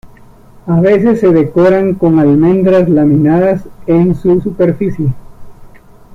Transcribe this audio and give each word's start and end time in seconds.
A 0.65 0.79
veces 0.81 1.19
se 1.19 1.31
decoran 1.31 1.93
con 1.93 2.17
almendras 2.17 2.89
laminadas 2.89 3.61
en 3.85 4.15
su 4.15 4.41
superficie. 4.41 5.13